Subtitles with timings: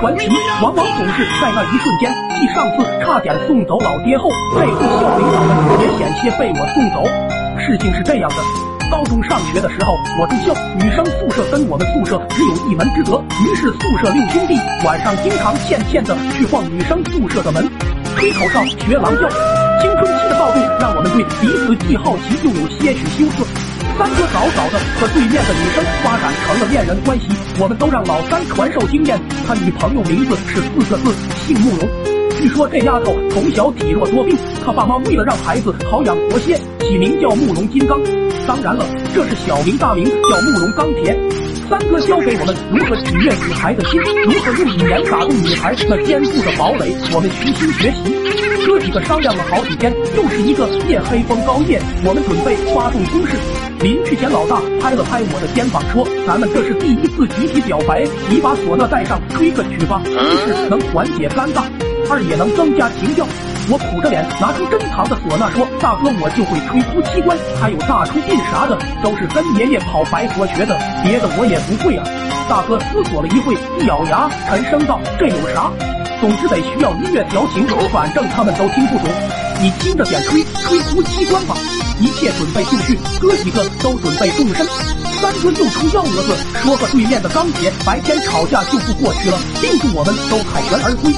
[0.00, 0.30] 传奇
[0.62, 7.04] 往往总是在那一瞬间，继上次差点送走老爹后，这次校领导们也险些被我送走。
[7.60, 8.36] 事情是这样的，
[8.90, 17.68] 高中上学的时候，我住校，女生宿舍跟我们宿舍只有一门之隔，于是宿舍六兄弟晚上经常欠欠的去晃女生宿舍的门，
[18.16, 19.28] 吹口哨学狼叫。
[19.82, 23.59] 青春期的躁动让我们对彼此既好奇又有些许羞涩。
[24.00, 27.26] 三哥早早的和对面的女生发展成了恋人关系，
[27.60, 29.20] 我们都让老三传授经验。
[29.46, 31.14] 他女朋友名字是四个字，
[31.46, 31.86] 姓慕容。
[32.40, 38.00] 据说这丫头从小体弱多病，他爸妈为了让孩子好养活些， 起名叫慕容金刚。
[38.46, 41.14] 当然了，这是小名，大名叫慕容钢铁。
[41.70, 48.66] 三哥教给我们如何取悦女孩的心，如何用语言打动女孩那坚固的堡垒，我们虚心学习。
[48.66, 53.36] 哥几个商量了好几天，又是一个夜黑风高夜，我们准备发动攻势。
[53.86, 60.02] 临去前，老大拍了拍我的肩膀，说：“咱们这是第一次集体表白，你把唢呐带上，吹个曲吧。
[60.04, 61.62] 一是能缓解尴尬，
[62.10, 63.24] 二也能增加情调。”
[63.68, 72.04] 我苦着脸拿出珍藏的唢呐，说：“大哥，我就会吹夫妻关，还有大出殡啥的，都是跟爷爷跑白佛学的，别的我也不会啊。”
[72.48, 75.70] 大哥思索了一会，一咬牙，沉声道：“这有啥？
[76.20, 79.08] 总之得需要音乐调情，反正他们都听不懂，
[79.60, 81.54] 你听着点吹，吹夫妻关吧。”
[82.00, 84.66] 一切准备就绪，哥几个都准备动身。
[85.20, 91.12] 三哥又出幺蛾子，说和对面的钢铁白天吵架就不过去了，定住我们都凯旋而归。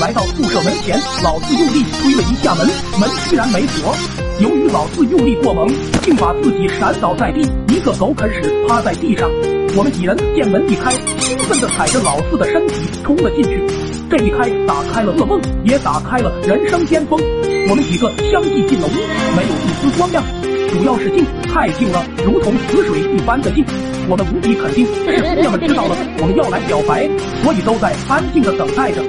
[0.00, 2.64] 来到宿舍门前，老四用力推了一下门，
[3.00, 3.92] 门居然没锁。
[4.40, 5.66] 由于老四用力过猛，
[6.02, 7.40] 竟把自己闪倒在地，
[7.74, 9.28] 一个狗啃屎趴在地上。
[9.76, 13.87] 我们几人见门一开，兴奋地踩着老四的身体冲了进去。
[14.10, 17.20] 这一开，打开了噩梦，也打开了人生巅峰。
[17.68, 18.90] 我们几个相继进了屋，
[19.36, 20.24] 没有一丝光亮，
[20.70, 23.62] 主要是静，太静了，如同死水一般的静。
[24.08, 27.06] 我们无比肯定，是姑娘们知道了我们要来表白，
[27.42, 29.02] 所以都在安静的等待着。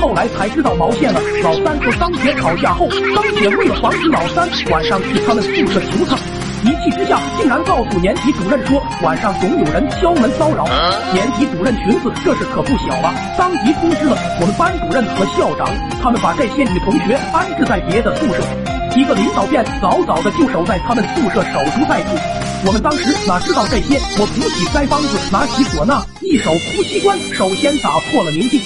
[0.00, 6.16] 后来才知道毛线了，老三和钢铁吵架后，钢铁为了防止老三晚上去他们宿舍求他。
[6.64, 10.64] 一气之下，竟然告诉年级主任说晚上总有人敲门骚扰。
[11.12, 15.68] 年级主任寻思这事可不小了，当即通知了我们班主任和校长，
[16.02, 18.42] 他们把这些女同学安置在别的宿舍。
[18.90, 22.16] 几个领导便早早的就守在他们宿舍守株待兔。
[22.66, 24.00] 我们当时哪知道这些？
[24.18, 28.58] 我鼓起腮帮子，拿起唢呐，一手呼吸关，首先打破了宁静。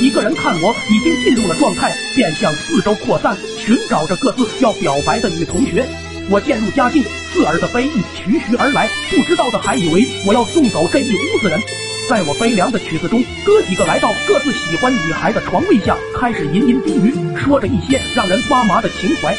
[0.00, 5.86] 一个人看我已经进入了状态，便向四周扩散，寻找着各自要表白的女同学。
[6.28, 7.04] 我渐入佳境，
[7.36, 11.60] 刺耳的悲意徐徐而来，不知道的还以为我要送走这一屋子人。
[12.08, 19.34] 在我悲凉的曲子中，哥几个来到各自喜欢女孩的床位下，开始吟吟低语，说着一些让人发麻的情怀。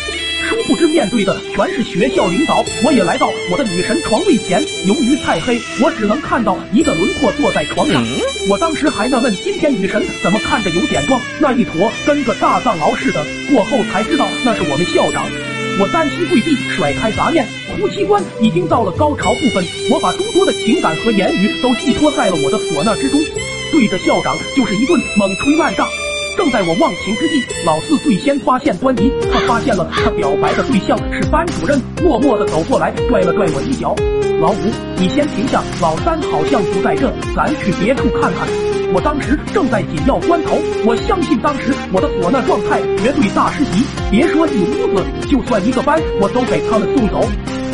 [0.47, 2.63] 殊不知面对的全是学校领导。
[2.83, 8.05] 我也来到我的女神床位前，由于太黑，我只能看到一个轮廓坐在床上。
[8.47, 13.25] 我当时还纳闷，今天女神怎么看着有点壮，那一坨跟个大藏獒似的。
[13.51, 15.25] 过后才知道那是我们校长。
[15.79, 17.45] 我单膝跪地，甩开杂念，
[17.77, 19.63] 夫妻关已经到了高潮部分。
[19.91, 23.19] 我把诸多的情感和言语都寄托在了我的唢呐之中，
[23.71, 25.87] 对着校长就是一顿猛吹乱炸。
[26.35, 33.95] 正在我忘情之际，老四最先发现端倪，他发现了他表白的对象是班主任，默默的走过来，拽了拽我一脚。
[34.39, 38.47] 老五，你先停下，老三好像不在这，咱去别处看看。
[38.93, 40.55] 我当时正在紧要关头，
[40.85, 47.25] 我相信当时我的唢呐状态绝对大师级，别说一屋子，就算一个班，我都给他们送走。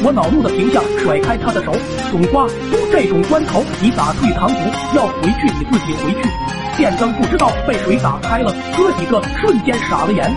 [0.06, 1.76] 我恼怒的停下，甩开他的手，
[2.10, 4.60] 总瓜，都这种关头，你打退堂鼓，
[4.96, 6.30] 要回去你自己回去。
[6.78, 10.32] 电灯不知道被谁打开了，哥几个瞬间傻了眼。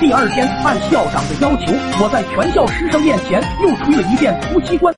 [0.00, 4.90] 第二天按校长的要求，我在全校师生面前又吹了一遍夫妻关。